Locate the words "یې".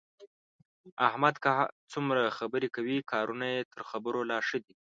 3.53-3.61